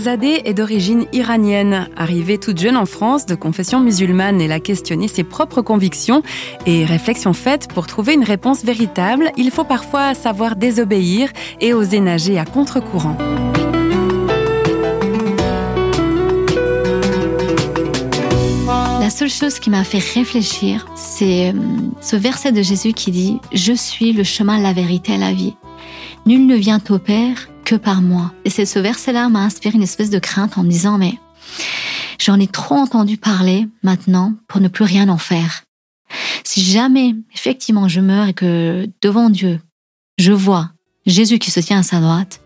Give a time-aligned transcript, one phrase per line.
[0.00, 1.86] Azadeh est d'origine iranienne.
[1.94, 6.22] Arrivée toute jeune en France, de confession musulmane, elle a questionné ses propres convictions
[6.64, 11.28] et réflexion faite pour trouver une réponse véritable, il faut parfois savoir désobéir
[11.60, 13.18] et oser nager à contre-courant.
[19.00, 21.52] La seule chose qui m'a fait réfléchir, c'est euh,
[22.00, 25.56] ce verset de Jésus qui dit⁇ Je suis le chemin, la vérité et la vie.
[26.24, 28.32] Nul ne vient au Père par moi.
[28.44, 31.18] Et c'est ce verset-là m'a inspiré une espèce de crainte en me disant, mais
[32.18, 35.62] j'en ai trop entendu parler maintenant pour ne plus rien en faire.
[36.44, 39.60] Si jamais, effectivement, je meurs et que devant Dieu,
[40.18, 40.70] je vois
[41.06, 42.40] Jésus qui se tient à sa droite,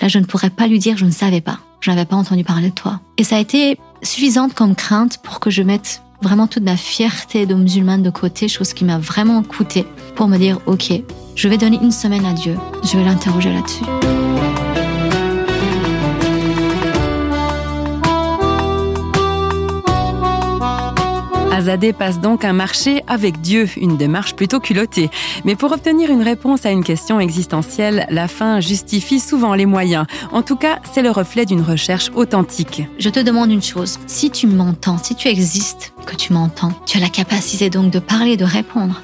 [0.00, 2.44] là, je ne pourrais pas lui dire, je ne savais pas, je n'avais pas entendu
[2.44, 3.00] parler de toi.
[3.18, 7.46] Et ça a été suffisante comme crainte pour que je mette vraiment toute ma fierté
[7.46, 10.92] de musulmane de côté, chose qui m'a vraiment coûté pour me dire, ok,
[11.34, 13.84] je vais donner une semaine à Dieu, je vais l'interroger là-dessus.
[21.66, 25.10] Azadeh passe donc un marché avec Dieu, une démarche plutôt culottée.
[25.44, 30.06] Mais pour obtenir une réponse à une question existentielle, la fin justifie souvent les moyens.
[30.30, 32.84] En tout cas, c'est le reflet d'une recherche authentique.
[33.00, 36.98] Je te demande une chose, si tu m'entends, si tu existes, que tu m'entends, tu
[36.98, 39.02] as la capacité donc de parler, de répondre.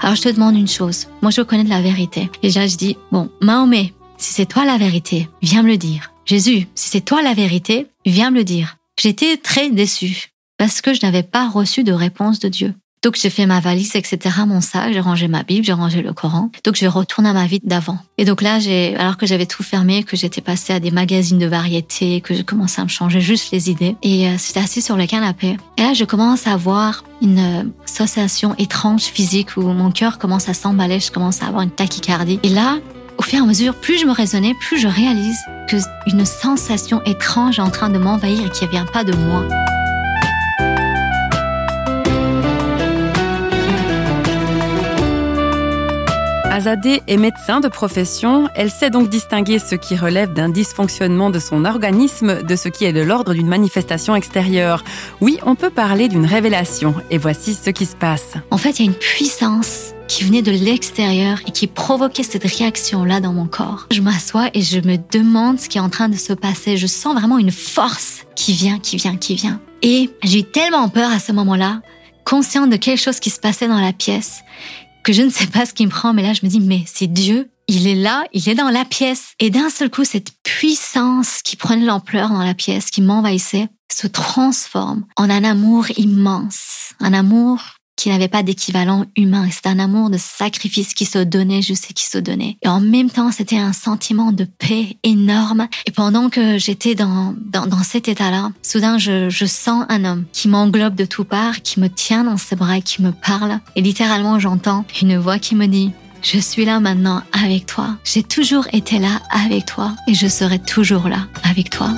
[0.00, 2.30] Alors je te demande une chose, moi je connais de la vérité.
[2.44, 6.12] Déjà je dis, bon, Mahomet, si c'est toi la vérité, viens me le dire.
[6.26, 8.76] Jésus, si c'est toi la vérité, viens me le dire.
[8.96, 12.74] J'étais très déçue parce que je n'avais pas reçu de réponse de Dieu.
[13.04, 16.12] Donc j'ai fait ma valise, etc., mon sac, j'ai rangé ma Bible, j'ai rangé le
[16.12, 16.50] Coran.
[16.64, 17.98] Donc je retourne à ma vie d'avant.
[18.18, 21.38] Et donc là, j'ai, alors que j'avais tout fermé, que j'étais passée à des magazines
[21.38, 24.84] de variété, que je commençais à me changer juste les idées, et euh, j'étais assise
[24.84, 25.56] sur le canapé.
[25.76, 30.48] Et là, je commence à avoir une euh, sensation étrange physique où mon cœur commence
[30.48, 32.40] à s'emballer, je commence à avoir une tachycardie.
[32.42, 32.78] Et là,
[33.16, 35.76] au fur et à mesure, plus je me raisonnais, plus je réalise que
[36.08, 39.46] une sensation étrange est en train de m'envahir et qui ne vient pas de moi.
[46.58, 48.48] Azadeh est médecin de profession.
[48.56, 52.84] Elle sait donc distinguer ce qui relève d'un dysfonctionnement de son organisme de ce qui
[52.84, 54.82] est de l'ordre d'une manifestation extérieure.
[55.20, 56.96] Oui, on peut parler d'une révélation.
[57.12, 58.32] Et voici ce qui se passe.
[58.50, 62.42] En fait, il y a une puissance qui venait de l'extérieur et qui provoquait cette
[62.42, 63.86] réaction-là dans mon corps.
[63.92, 66.76] Je m'assois et je me demande ce qui est en train de se passer.
[66.76, 69.60] Je sens vraiment une force qui vient, qui vient, qui vient.
[69.82, 71.82] Et j'ai tellement peur à ce moment-là,
[72.24, 74.42] consciente de quelque chose qui se passait dans la pièce,
[75.08, 76.82] que je ne sais pas ce qui me prend, mais là je me dis, mais
[76.84, 79.32] c'est Dieu, il est là, il est dans la pièce.
[79.40, 84.06] Et d'un seul coup, cette puissance qui prenait l'ampleur dans la pièce, qui m'envahissait, se
[84.06, 89.48] transforme en un amour immense, un amour qui n'avait pas d'équivalent humain.
[89.50, 92.56] C'était un amour de sacrifice qui se donnait, je sais qui se donnait.
[92.62, 95.66] Et en même temps, c'était un sentiment de paix énorme.
[95.84, 100.48] Et pendant que j'étais dans, dans, cet état-là, soudain, je, je sens un homme qui
[100.48, 103.58] m'englobe de tout part, qui me tient dans ses bras qui me parle.
[103.74, 105.90] Et littéralement, j'entends une voix qui me dit,
[106.22, 107.96] je suis là maintenant avec toi.
[108.04, 111.90] J'ai toujours été là avec toi et je serai toujours là avec toi.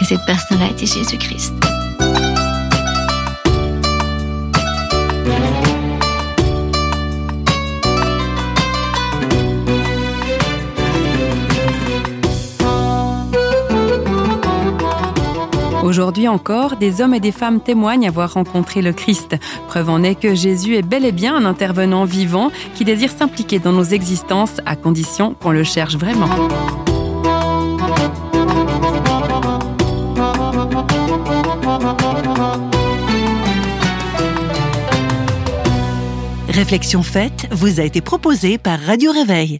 [0.00, 1.71] Et cette personne-là était Jésus-Christ.
[15.82, 19.36] Aujourd'hui encore, des hommes et des femmes témoignent avoir rencontré le Christ.
[19.66, 23.58] Preuve en est que Jésus est bel et bien un intervenant vivant qui désire s'impliquer
[23.58, 26.28] dans nos existences à condition qu'on le cherche vraiment.
[36.48, 39.50] Réflexion faite vous a été proposée par Radio Réveil.